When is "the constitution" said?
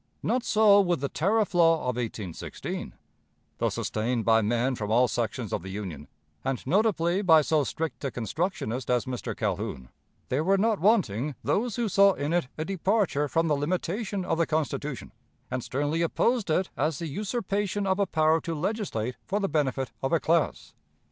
14.39-15.11